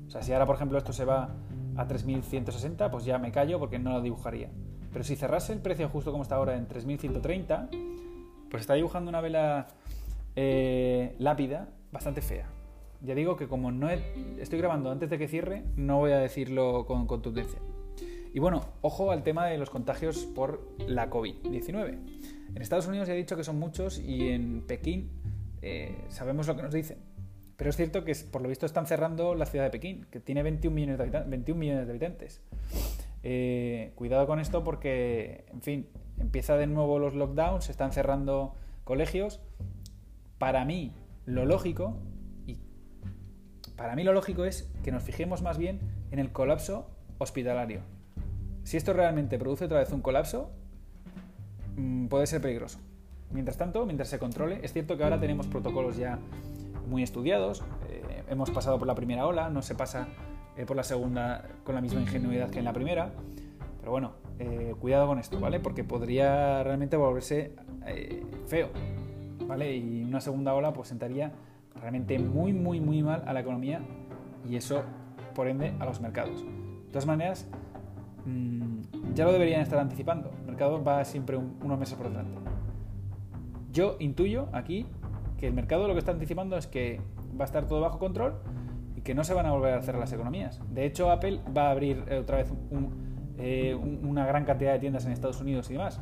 o 0.08 0.10
sea, 0.10 0.22
si 0.22 0.34
ahora 0.34 0.46
por 0.46 0.56
ejemplo 0.56 0.78
esto 0.78 0.92
se 0.92 1.06
va 1.06 1.30
a 1.78 1.88
3160, 1.88 2.92
pues 2.92 3.06
ya 3.06 3.18
me 3.18 3.32
callo 3.32 3.60
porque 3.60 3.80
no 3.80 3.92
lo 3.92 4.02
dibujaría. 4.02 4.50
Pero 4.92 5.06
si 5.06 5.16
cerrase 5.16 5.54
el 5.54 5.60
precio 5.60 5.88
justo 5.88 6.12
como 6.12 6.24
está 6.24 6.36
ahora 6.36 6.58
en 6.58 6.68
3130, 6.68 7.70
pues 8.50 8.62
está 8.62 8.74
dibujando 8.74 9.10
una 9.10 9.22
vela 9.22 9.68
eh, 10.36 11.16
lápida 11.18 11.70
bastante 11.92 12.22
fea. 12.22 12.48
Ya 13.02 13.16
digo 13.16 13.36
que 13.36 13.48
como 13.48 13.72
no 13.72 13.90
estoy 13.90 14.60
grabando 14.60 14.92
antes 14.92 15.10
de 15.10 15.18
que 15.18 15.28
cierre, 15.28 15.64
no 15.76 15.98
voy 15.98 16.12
a 16.12 16.20
decirlo 16.20 16.86
con 16.86 17.08
contundencia. 17.08 17.60
Y 18.34 18.40
bueno, 18.40 18.62
ojo 18.82 19.12
al 19.12 19.24
tema 19.24 19.48
de 19.48 19.58
los 19.58 19.70
contagios 19.70 20.20
por 20.20 20.68
la 20.88 21.10
COVID-19. 21.10 21.98
En 22.56 22.62
Estados 22.62 22.88
Unidos 22.88 23.08
ya 23.08 23.14
he 23.14 23.18
dicho 23.18 23.36
que 23.36 23.44
son 23.44 23.60
muchos 23.60 24.00
y 24.00 24.30
en 24.30 24.62
Pekín 24.62 25.10
eh, 25.62 26.06
sabemos 26.10 26.48
lo 26.48 26.56
que 26.56 26.62
nos 26.62 26.74
dicen. 26.74 27.00
Pero 27.58 27.70
es 27.70 27.76
cierto 27.76 28.04
que 28.04 28.16
por 28.32 28.42
lo 28.42 28.50
visto 28.50 28.66
están 28.66 28.88
cerrando 28.88 29.36
la 29.36 29.46
ciudad 29.46 29.66
de 29.66 29.72
Pekín, 29.72 30.06
que 30.10 30.20
tiene 30.20 30.44
21 30.44 30.74
millones 30.74 30.98
de, 30.98 31.04
habitantes. 31.04 31.30
21 31.30 31.60
millones 31.60 31.86
de 31.86 31.92
habitantes. 31.92 32.42
Eh, 33.24 33.92
cuidado 33.96 34.26
con 34.26 34.40
esto 34.40 34.64
porque, 34.64 35.46
en 35.52 35.62
fin, 35.62 35.88
empieza 36.20 36.58
de 36.58 36.68
nuevo 36.68 36.98
los 37.00 37.14
lockdowns, 37.14 37.66
se 37.66 37.72
están 37.72 37.92
cerrando 37.92 38.56
colegios. 38.84 39.42
Para 40.40 40.66
mí, 40.66 40.92
lo 41.26 41.46
lógico, 41.46 41.98
para 43.82 43.96
mí 43.96 44.04
lo 44.04 44.14
lógico 44.14 44.46
es 44.46 44.72
que 44.84 44.92
nos 44.92 45.02
fijemos 45.02 45.42
más 45.42 45.58
bien 45.58 45.80
en 46.12 46.20
el 46.20 46.32
colapso 46.32 46.86
hospitalario. 47.18 47.82
Si 48.64 48.78
esto 48.78 48.94
realmente 48.94 49.40
produce 49.40 49.66
otra 49.66 49.80
vez 49.80 49.92
un 49.92 50.02
colapso, 50.02 50.52
mm, 51.78 52.06
puede 52.06 52.28
ser 52.28 52.42
peligroso. 52.42 52.78
Mientras 53.32 53.58
tanto, 53.58 53.84
mientras 53.88 54.08
se 54.10 54.20
controle, 54.20 54.60
es 54.62 54.72
cierto 54.72 54.98
que 54.98 55.04
ahora 55.04 55.20
tenemos 55.20 55.48
protocolos 55.48 55.98
ya 55.98 56.20
muy 56.88 57.02
estudiados, 57.02 57.64
eh, 57.90 58.24
hemos 58.30 58.52
pasado 58.52 58.78
por 58.78 58.88
la 58.88 58.94
primera 58.94 59.26
ola, 59.26 59.50
no 59.50 59.64
se 59.64 59.74
pasa 59.74 60.08
eh, 60.58 60.66
por 60.68 60.76
la 60.76 60.84
segunda 60.84 61.50
con 61.64 61.74
la 61.74 61.82
misma 61.82 62.02
ingenuidad 62.02 62.52
que 62.52 62.60
en 62.60 62.66
la 62.66 62.74
primera, 62.74 63.12
pero 63.80 63.92
bueno, 63.92 64.12
eh, 64.38 64.76
cuidado 64.80 65.08
con 65.08 65.18
esto, 65.18 65.40
¿vale? 65.40 65.60
Porque 65.60 65.84
podría 65.84 66.62
realmente 66.64 66.98
volverse 66.98 67.56
feo, 68.46 68.70
¿vale? 69.48 69.76
Y 69.76 70.04
una 70.04 70.22
segunda 70.22 70.54
ola 70.54 70.72
pues 70.72 70.90
sentaría 70.90 71.32
realmente 71.82 72.18
muy, 72.20 72.54
muy, 72.54 72.80
muy 72.80 73.02
mal 73.04 73.24
a 73.26 73.34
la 73.34 73.42
economía 73.42 73.82
y 74.48 74.56
eso, 74.56 74.84
por 75.36 75.48
ende, 75.48 75.74
a 75.80 75.86
los 75.86 76.00
mercados. 76.00 76.44
De 76.44 76.90
todas 76.92 77.06
maneras, 77.06 77.50
mm, 78.26 79.14
ya 79.16 79.26
lo 79.26 79.34
deberían 79.34 79.62
estar 79.62 79.80
anticipando. 79.80 80.32
El 80.42 80.46
mercado 80.46 80.84
va 80.84 81.04
siempre 81.04 81.38
unos 81.38 81.80
meses 81.80 81.96
por 81.96 82.10
delante. 82.10 82.38
Yo 83.72 83.96
intuyo 84.00 84.48
aquí 84.52 84.86
que 85.38 85.48
el 85.48 85.54
mercado 85.54 85.88
lo 85.88 85.94
que 85.94 86.00
está 86.00 86.12
anticipando 86.12 86.58
es 86.58 86.68
que 86.68 87.02
va 87.40 87.46
a 87.46 87.46
estar 87.46 87.66
todo 87.66 87.82
bajo 87.82 87.98
control 87.98 88.36
y 88.96 89.02
que 89.02 89.16
no 89.16 89.24
se 89.24 89.34
van 89.34 89.46
a 89.46 89.52
volver 89.52 89.74
a 89.74 89.82
cerrar 89.82 90.02
las 90.02 90.14
economías. 90.14 90.62
De 90.70 90.86
hecho, 90.86 91.10
Apple 91.10 91.42
va 91.56 91.68
a 91.68 91.72
abrir 91.72 92.04
eh, 92.08 92.20
otra 92.20 92.38
vez 92.38 92.54
eh, 93.38 93.74
una 93.74 94.26
gran 94.26 94.46
cantidad 94.46 94.74
de 94.74 94.80
tiendas 94.80 95.06
en 95.06 95.14
Estados 95.14 95.42
Unidos 95.42 95.70
y 95.70 95.74
demás. 95.74 96.00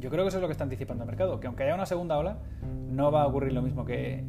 Yo 0.00 0.10
creo 0.10 0.24
que 0.24 0.28
eso 0.28 0.38
es 0.38 0.42
lo 0.42 0.48
que 0.48 0.52
está 0.52 0.64
anticipando 0.64 1.04
el 1.04 1.06
mercado, 1.06 1.38
que 1.38 1.46
aunque 1.46 1.62
haya 1.62 1.74
una 1.74 1.86
segunda 1.86 2.18
ola, 2.18 2.38
no 2.90 3.12
va 3.12 3.22
a 3.22 3.26
ocurrir 3.28 3.52
lo 3.52 3.62
mismo 3.62 3.84
que, 3.84 4.24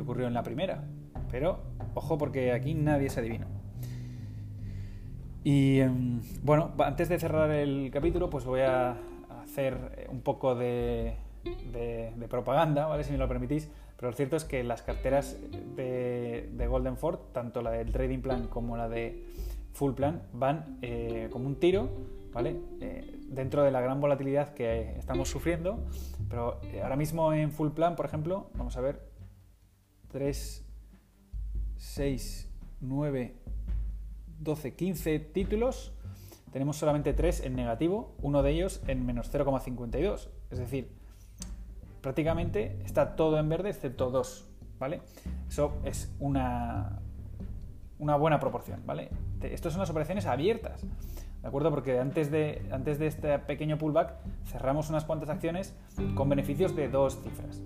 ocurrió 0.00 0.26
en 0.26 0.34
la 0.34 0.42
primera. 0.42 0.84
Pero, 1.30 1.58
ojo, 1.94 2.18
porque 2.18 2.52
aquí 2.52 2.74
nadie 2.74 3.10
se 3.10 3.20
adivina. 3.20 3.46
Y 5.44 5.80
em, 5.80 6.22
bueno, 6.42 6.72
antes 6.78 7.08
de 7.08 7.18
cerrar 7.18 7.50
el 7.50 7.90
capítulo, 7.92 8.30
pues 8.30 8.46
voy 8.46 8.60
a 8.60 8.96
hacer 9.42 10.08
un 10.10 10.22
poco 10.22 10.54
de, 10.54 11.14
propaganda, 12.30 12.86
¿vale? 12.86 13.04
Si 13.04 13.12
me 13.12 13.18
lo 13.18 13.28
permitís. 13.28 13.70
Pero 13.96 14.10
lo 14.10 14.16
cierto 14.16 14.36
es 14.36 14.44
que 14.44 14.64
las 14.64 14.82
carteras 14.82 15.36
de, 15.76 16.66
Golden 16.68 16.96
Ford, 16.96 17.18
tanto 17.32 17.62
la 17.62 17.70
del 17.70 17.92
Trading 17.92 18.20
Plan 18.20 18.48
como 18.48 18.76
la 18.76 18.88
de 18.88 19.24
Full 19.74 19.92
Plan, 19.92 20.22
van 20.32 20.78
eh, 20.82 21.28
como 21.30 21.46
un 21.46 21.56
tiro, 21.56 21.88
¿vale? 22.32 22.56
Eh, 22.80 23.20
dentro 23.28 23.62
de 23.62 23.70
la 23.70 23.80
gran 23.80 24.00
volatilidad 24.00 24.54
que 24.54 24.96
estamos 24.98 25.28
sufriendo. 25.28 25.78
Pero 26.28 26.60
eh, 26.72 26.82
ahora 26.82 26.96
mismo 26.96 27.32
en 27.32 27.50
Full 27.52 27.70
Plan, 27.70 27.96
por 27.96 28.06
ejemplo, 28.06 28.48
vamos 28.54 28.76
a 28.76 28.80
ver, 28.80 29.00
3, 30.14 30.64
6, 31.76 32.48
9, 32.82 33.34
12, 34.38 34.74
15 34.76 35.18
títulos. 35.18 35.92
Tenemos 36.52 36.76
solamente 36.76 37.12
3 37.14 37.46
en 37.46 37.56
negativo, 37.56 38.14
uno 38.22 38.44
de 38.44 38.52
ellos 38.52 38.80
en 38.86 39.04
menos 39.04 39.34
0,52. 39.34 40.28
Es 40.52 40.58
decir, 40.60 40.92
prácticamente 42.00 42.80
está 42.84 43.16
todo 43.16 43.40
en 43.40 43.48
verde 43.48 43.70
excepto 43.70 44.08
dos, 44.12 44.48
¿vale? 44.78 45.00
Eso 45.48 45.78
es 45.82 46.14
una, 46.20 47.00
una 47.98 48.14
buena 48.14 48.38
proporción, 48.38 48.82
¿vale? 48.86 49.10
Estas 49.42 49.72
son 49.72 49.80
las 49.80 49.90
operaciones 49.90 50.26
abiertas, 50.26 50.86
¿de 51.42 51.48
acuerdo? 51.48 51.70
Porque 51.70 51.98
antes 51.98 52.30
de, 52.30 52.64
antes 52.70 53.00
de 53.00 53.08
este 53.08 53.36
pequeño 53.40 53.78
pullback 53.78 54.14
cerramos 54.46 54.90
unas 54.90 55.04
cuantas 55.04 55.28
acciones 55.28 55.74
con 56.14 56.28
beneficios 56.28 56.76
de 56.76 56.88
dos 56.88 57.18
cifras, 57.20 57.62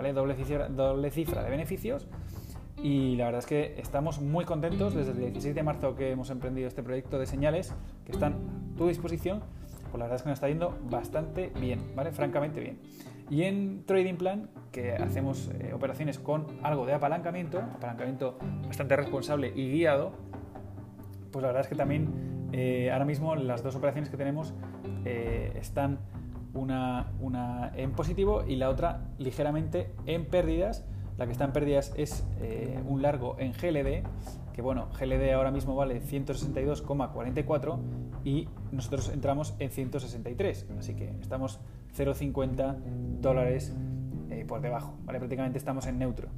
¿vale? 0.00 0.14
Doble 0.14 0.34
cifra, 0.34 0.66
doble 0.70 1.10
cifra 1.10 1.42
de 1.42 1.50
beneficios 1.50 2.08
y 2.82 3.16
la 3.16 3.26
verdad 3.26 3.40
es 3.40 3.46
que 3.46 3.74
estamos 3.76 4.18
muy 4.18 4.46
contentos 4.46 4.94
desde 4.94 5.10
el 5.12 5.18
16 5.18 5.54
de 5.54 5.62
marzo 5.62 5.94
que 5.94 6.10
hemos 6.10 6.30
emprendido 6.30 6.68
este 6.68 6.82
proyecto 6.82 7.18
de 7.18 7.26
señales 7.26 7.74
que 8.06 8.12
están 8.12 8.32
a 8.32 8.78
tu 8.78 8.88
disposición, 8.88 9.40
pues 9.90 9.98
la 9.98 10.06
verdad 10.06 10.16
es 10.16 10.22
que 10.22 10.30
nos 10.30 10.38
está 10.38 10.48
yendo 10.48 10.78
bastante 10.88 11.52
bien, 11.60 11.94
¿vale? 11.94 12.12
Francamente 12.12 12.60
bien. 12.60 12.78
Y 13.28 13.42
en 13.42 13.84
Trading 13.84 14.14
Plan, 14.14 14.48
que 14.72 14.94
hacemos 14.94 15.50
eh, 15.60 15.74
operaciones 15.74 16.18
con 16.18 16.46
algo 16.62 16.86
de 16.86 16.94
apalancamiento, 16.94 17.58
apalancamiento 17.58 18.38
bastante 18.66 18.96
responsable 18.96 19.52
y 19.54 19.70
guiado, 19.70 20.12
pues 21.30 21.42
la 21.42 21.48
verdad 21.48 21.60
es 21.60 21.68
que 21.68 21.76
también 21.76 22.48
eh, 22.52 22.90
ahora 22.90 23.04
mismo 23.04 23.36
las 23.36 23.62
dos 23.62 23.76
operaciones 23.76 24.08
que 24.08 24.16
tenemos 24.16 24.54
eh, 25.04 25.52
están 25.56 25.98
una, 26.54 27.12
una, 27.20 27.72
en 27.76 27.92
positivo 27.92 28.44
y 28.46 28.56
la 28.56 28.68
otra 28.70 29.08
ligeramente 29.18 29.92
en 30.06 30.26
pérdidas. 30.26 30.84
La 31.18 31.26
que 31.26 31.32
está 31.32 31.44
en 31.44 31.52
pérdidas 31.52 31.92
es 31.96 32.24
un 32.86 33.02
largo 33.02 33.36
en 33.38 33.52
GLD, 33.52 34.06
que 34.54 34.62
bueno, 34.62 34.88
GLD 34.98 35.32
ahora 35.32 35.50
mismo 35.50 35.74
vale 35.74 36.00
162,44 36.02 37.78
y 38.24 38.48
nosotros 38.72 39.10
entramos 39.10 39.54
en 39.58 39.70
163, 39.70 40.66
así 40.78 40.94
que 40.94 41.08
estamos 41.20 41.60
0,50 41.96 42.76
dólares 43.20 43.74
eh, 44.30 44.44
por 44.46 44.60
debajo, 44.60 44.98
¿vale? 45.04 45.18
Prácticamente 45.18 45.58
estamos 45.58 45.86
en 45.86 45.98
neutro, 45.98 46.28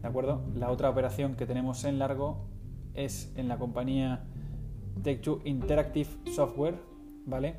¿de 0.00 0.08
acuerdo? 0.08 0.42
La 0.54 0.70
otra 0.70 0.90
operación 0.90 1.34
que 1.34 1.46
tenemos 1.46 1.84
en 1.84 1.98
largo 1.98 2.46
es 2.94 3.32
en 3.36 3.48
la 3.48 3.58
compañía 3.58 4.24
Take-Two 5.02 5.40
Interactive 5.44 6.10
Software, 6.32 6.78
¿vale? 7.26 7.56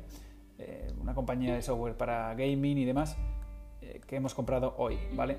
Eh, 0.58 0.92
una 1.00 1.14
compañía 1.14 1.54
de 1.54 1.62
software 1.62 1.96
para 1.96 2.32
gaming 2.34 2.78
y 2.78 2.84
demás 2.84 3.16
eh, 3.80 4.00
que 4.06 4.16
hemos 4.16 4.34
comprado 4.34 4.74
hoy, 4.78 4.98
¿vale? 5.14 5.36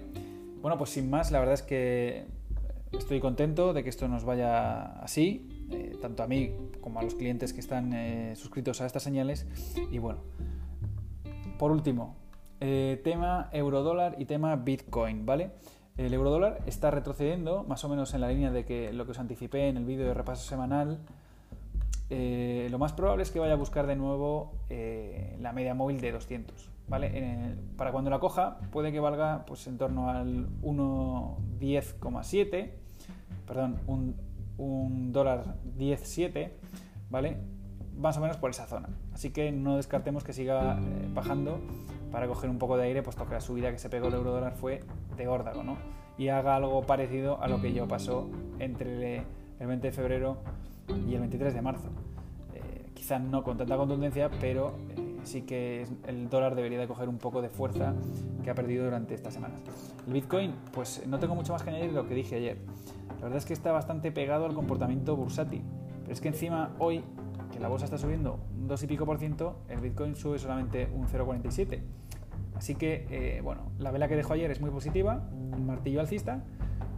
Bueno, 0.61 0.77
pues 0.77 0.89
sin 0.89 1.09
más, 1.09 1.31
la 1.31 1.39
verdad 1.39 1.53
es 1.53 1.61
que 1.61 2.25
estoy 2.91 3.19
contento 3.19 3.73
de 3.73 3.83
que 3.83 3.89
esto 3.89 4.07
nos 4.07 4.25
vaya 4.25 4.99
así, 4.99 5.67
eh, 5.71 5.97
tanto 6.01 6.23
a 6.23 6.27
mí 6.27 6.51
como 6.81 6.99
a 6.99 7.03
los 7.03 7.15
clientes 7.15 7.53
que 7.53 7.59
están 7.59 8.35
suscritos 8.35 8.81
a 8.81 8.85
estas 8.85 9.03
señales. 9.03 9.47
Y 9.91 9.99
bueno, 9.99 10.19
por 11.57 11.71
último, 11.71 12.15
tema 12.59 13.49
eurodólar 13.51 14.15
y 14.19 14.25
tema 14.25 14.55
Bitcoin, 14.55 15.25
¿vale? 15.25 15.51
El 15.97 16.13
eurodólar 16.13 16.61
está 16.65 16.91
retrocediendo, 16.91 17.63
más 17.63 17.85
o 17.85 17.89
menos 17.89 18.13
en 18.13 18.21
la 18.21 18.27
línea 18.27 18.51
de 18.51 18.65
que 18.65 18.91
lo 18.91 19.05
que 19.05 19.11
os 19.11 19.19
anticipé 19.19 19.69
en 19.69 19.77
el 19.77 19.85
vídeo 19.85 20.05
de 20.05 20.13
repaso 20.13 20.43
semanal. 20.43 20.99
Eh, 22.09 22.67
lo 22.69 22.77
más 22.77 22.91
probable 22.93 23.23
es 23.23 23.31
que 23.31 23.39
vaya 23.39 23.53
a 23.53 23.57
buscar 23.57 23.87
de 23.87 23.95
nuevo 23.95 24.51
eh, 24.69 25.35
la 25.39 25.53
media 25.53 25.73
móvil 25.73 26.01
de 26.01 26.11
200. 26.11 26.69
¿vale? 26.87 27.55
para 27.77 27.91
cuando 27.91 28.11
la 28.11 28.19
coja 28.19 28.59
puede 28.71 28.91
que 28.91 28.99
valga 28.99 29.43
pues, 29.47 29.65
en 29.65 29.79
torno 29.79 30.07
al 30.09 30.47
1.10,7, 30.61 32.69
perdón, 33.47 33.79
un, 33.87 34.15
un 34.57 35.11
dólar 35.11 35.55
10,7, 35.77 36.51
¿vale? 37.09 37.37
más 37.97 38.17
o 38.17 38.21
menos 38.21 38.37
por 38.37 38.49
esa 38.49 38.65
zona. 38.65 38.89
Así 39.13 39.31
que 39.31 39.51
no 39.51 39.77
descartemos 39.77 40.23
que 40.23 40.33
siga 40.33 40.77
eh, 40.77 41.09
bajando 41.13 41.59
para 42.11 42.27
coger 42.27 42.49
un 42.49 42.57
poco 42.57 42.77
de 42.77 42.85
aire, 42.85 43.01
puesto 43.01 43.25
que 43.25 43.33
la 43.33 43.41
subida 43.41 43.71
que 43.71 43.77
se 43.77 43.89
pegó 43.89 44.07
el 44.07 44.15
euro 44.15 44.31
dólar 44.31 44.53
fue 44.53 44.81
de 45.17 45.27
órdago, 45.27 45.63
¿no? 45.63 45.77
Y 46.17 46.29
haga 46.29 46.55
algo 46.55 46.81
parecido 46.83 47.41
a 47.41 47.47
lo 47.47 47.61
que 47.61 47.73
yo 47.73 47.87
pasó 47.87 48.29
entre 48.59 49.23
el 49.59 49.67
20 49.67 49.87
de 49.87 49.91
febrero 49.91 50.37
y 51.07 51.13
el 51.13 51.19
23 51.19 51.53
de 51.53 51.61
marzo. 51.61 51.89
Eh, 52.53 52.89
quizás 52.93 53.21
no 53.21 53.43
con 53.43 53.57
tanta 53.57 53.77
contundencia, 53.77 54.29
pero 54.41 54.75
eh, 54.89 55.17
sí 55.23 55.41
que 55.41 55.85
el 56.07 56.29
dólar 56.29 56.55
debería 56.55 56.79
de 56.79 56.87
coger 56.87 57.09
un 57.09 57.17
poco 57.17 57.41
de 57.41 57.49
fuerza 57.49 57.93
que 58.43 58.49
ha 58.49 58.55
perdido 58.55 58.85
durante 58.85 59.13
estas 59.13 59.33
semanas. 59.33 59.59
El 60.07 60.13
Bitcoin, 60.13 60.53
pues 60.71 61.05
no 61.07 61.19
tengo 61.19 61.35
mucho 61.35 61.53
más 61.53 61.63
que 61.63 61.69
añadir 61.69 61.89
de 61.89 61.95
lo 61.95 62.07
que 62.07 62.15
dije 62.15 62.35
ayer. 62.35 62.57
La 63.17 63.23
verdad 63.23 63.37
es 63.37 63.45
que 63.45 63.53
está 63.53 63.71
bastante 63.71 64.11
pegado 64.11 64.45
al 64.45 64.53
comportamiento 64.53 65.15
bursátil, 65.15 65.63
pero 66.01 66.13
es 66.13 66.21
que 66.21 66.27
encima 66.27 66.71
hoy 66.79 67.03
que 67.51 67.59
la 67.59 67.69
bolsa 67.69 67.85
está 67.85 67.97
subiendo 67.97 68.39
un 68.57 68.67
2 68.67 68.83
y 68.83 68.87
pico 68.87 69.05
por 69.05 69.17
ciento, 69.17 69.57
el 69.69 69.79
Bitcoin 69.79 70.15
sube 70.15 70.37
solamente 70.39 70.89
un 70.93 71.07
0,47. 71.07 71.79
Así 72.55 72.75
que, 72.75 73.05
eh, 73.09 73.41
bueno, 73.41 73.61
la 73.79 73.91
vela 73.91 74.07
que 74.07 74.15
dejó 74.15 74.33
ayer 74.33 74.51
es 74.51 74.61
muy 74.61 74.69
positiva, 74.69 75.23
un 75.31 75.65
martillo 75.65 75.99
alcista, 75.99 76.43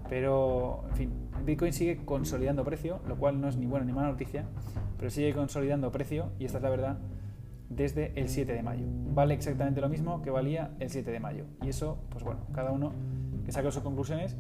pero, 0.10 0.84
en 0.90 0.96
fin, 0.96 1.27
Bitcoin 1.48 1.72
sigue 1.72 1.98
consolidando 2.04 2.64
precio, 2.66 3.00
lo 3.08 3.16
cual 3.16 3.40
no 3.40 3.48
es 3.48 3.56
ni 3.56 3.66
buena 3.66 3.86
ni 3.86 3.94
mala 3.94 4.10
noticia, 4.10 4.46
pero 4.98 5.10
sigue 5.10 5.34
consolidando 5.34 5.92
precio, 5.92 6.30
y 6.40 6.46
esta 6.46 6.58
es 6.58 6.64
la 6.64 6.70
verdad, 6.70 6.98
desde 7.70 8.12
el 8.20 8.28
7 8.28 8.52
de 8.52 8.62
mayo. 8.62 8.86
Vale 9.14 9.34
exactamente 9.34 9.80
lo 9.80 9.88
mismo 9.88 10.22
que 10.22 10.30
valía 10.30 10.72
el 10.80 10.90
7 10.90 11.10
de 11.10 11.20
mayo. 11.22 11.46
Y 11.64 11.70
eso, 11.70 12.00
pues 12.10 12.24
bueno, 12.26 12.42
cada 12.54 12.72
uno 12.72 12.92
que 13.46 13.52
saque 13.54 13.72
sus 13.72 13.82
conclusiones. 13.82 14.36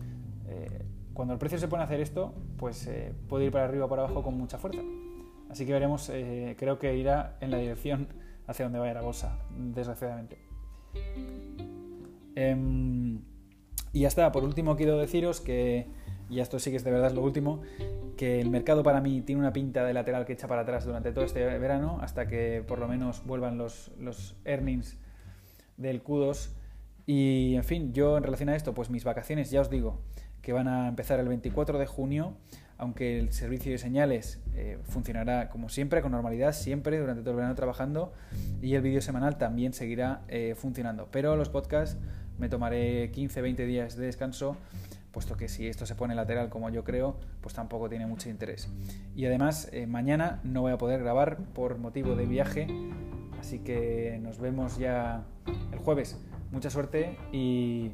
Eh, 0.47 0.85
cuando 1.13 1.33
el 1.33 1.39
precio 1.39 1.57
se 1.57 1.69
pone 1.69 1.81
a 1.81 1.85
hacer 1.85 2.01
esto, 2.01 2.33
pues 2.57 2.85
eh, 2.87 3.13
puede 3.29 3.45
ir 3.45 3.51
para 3.51 3.65
arriba 3.65 3.85
o 3.85 3.89
para 3.89 4.03
abajo 4.03 4.21
con 4.21 4.37
mucha 4.37 4.57
fuerza. 4.57 4.81
Así 5.49 5.65
que 5.65 5.71
veremos, 5.71 6.09
eh, 6.09 6.55
creo 6.59 6.77
que 6.77 6.95
irá 6.97 7.37
en 7.39 7.51
la 7.51 7.57
dirección 7.57 8.07
hacia 8.47 8.65
donde 8.65 8.79
vaya 8.79 8.93
la 8.93 9.01
bolsa, 9.01 9.39
desgraciadamente. 9.57 10.37
Em, 12.35 13.21
y 13.93 14.01
ya 14.01 14.09
está, 14.09 14.31
por 14.31 14.43
último 14.43 14.75
quiero 14.75 14.97
deciros 14.97 15.39
que, 15.39 15.87
y 16.29 16.39
esto 16.39 16.59
sí 16.59 16.71
que 16.71 16.77
es 16.77 16.83
de 16.83 16.91
verdad 16.91 17.11
lo 17.11 17.21
último, 17.21 17.61
que 18.17 18.41
el 18.41 18.49
mercado 18.49 18.83
para 18.83 19.01
mí 19.01 19.21
tiene 19.21 19.41
una 19.41 19.53
pinta 19.53 19.85
de 19.85 19.93
lateral 19.93 20.25
que 20.25 20.33
echa 20.33 20.47
para 20.47 20.61
atrás 20.61 20.85
durante 20.85 21.11
todo 21.11 21.25
este 21.25 21.45
verano, 21.57 21.99
hasta 22.01 22.27
que 22.27 22.63
por 22.67 22.79
lo 22.79 22.87
menos 22.87 23.23
vuelvan 23.25 23.57
los, 23.57 23.91
los 23.99 24.35
earnings 24.45 24.97
del 25.77 26.03
Q2. 26.03 26.49
Y 27.05 27.55
en 27.55 27.63
fin, 27.63 27.93
yo 27.93 28.17
en 28.17 28.23
relación 28.23 28.49
a 28.49 28.55
esto, 28.55 28.73
pues 28.73 28.89
mis 28.89 29.03
vacaciones, 29.03 29.51
ya 29.51 29.61
os 29.61 29.69
digo, 29.69 30.01
que 30.41 30.51
van 30.51 30.67
a 30.67 30.87
empezar 30.87 31.19
el 31.19 31.27
24 31.27 31.77
de 31.77 31.85
junio 31.85 32.35
aunque 32.77 33.19
el 33.19 33.33
servicio 33.33 33.71
de 33.71 33.77
señales 33.77 34.39
eh, 34.53 34.77
funcionará 34.83 35.49
como 35.49 35.69
siempre, 35.69 36.01
con 36.01 36.11
normalidad, 36.11 36.53
siempre 36.53 36.99
durante 36.99 37.21
todo 37.21 37.31
el 37.31 37.37
verano 37.37 37.55
trabajando 37.55 38.13
y 38.61 38.75
el 38.75 38.81
vídeo 38.81 39.01
semanal 39.01 39.37
también 39.37 39.73
seguirá 39.73 40.21
eh, 40.27 40.53
funcionando. 40.55 41.07
Pero 41.11 41.35
los 41.35 41.49
podcasts 41.49 41.97
me 42.37 42.49
tomaré 42.49 43.11
15-20 43.11 43.65
días 43.65 43.95
de 43.97 44.05
descanso, 44.05 44.57
puesto 45.11 45.37
que 45.37 45.47
si 45.47 45.67
esto 45.67 45.85
se 45.85 45.95
pone 45.95 46.15
lateral 46.15 46.49
como 46.49 46.69
yo 46.69 46.83
creo, 46.83 47.17
pues 47.41 47.53
tampoco 47.55 47.89
tiene 47.89 48.05
mucho 48.05 48.29
interés. 48.29 48.69
Y 49.15 49.25
además, 49.25 49.69
eh, 49.71 49.87
mañana 49.87 50.39
no 50.43 50.61
voy 50.61 50.71
a 50.71 50.77
poder 50.77 51.01
grabar 51.01 51.37
por 51.53 51.77
motivo 51.77 52.15
de 52.15 52.25
viaje, 52.25 52.67
así 53.39 53.59
que 53.59 54.19
nos 54.21 54.39
vemos 54.39 54.77
ya 54.77 55.25
el 55.71 55.79
jueves. 55.79 56.17
Mucha 56.51 56.69
suerte 56.69 57.17
y, 57.31 57.91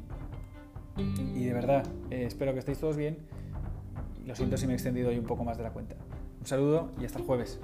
y 0.96 1.44
de 1.44 1.52
verdad, 1.52 1.84
espero 2.10 2.52
que 2.52 2.60
estéis 2.60 2.78
todos 2.78 2.96
bien 2.96 3.18
lo 4.26 4.34
siento 4.34 4.56
si 4.56 4.66
me 4.66 4.72
he 4.72 4.76
extendido 4.76 5.10
hoy 5.10 5.18
un 5.18 5.26
poco 5.26 5.44
más 5.44 5.56
de 5.58 5.64
la 5.64 5.70
cuenta. 5.70 5.96
Un 6.40 6.46
saludo 6.46 6.90
y 7.00 7.04
hasta 7.04 7.18
el 7.18 7.24
jueves. 7.24 7.60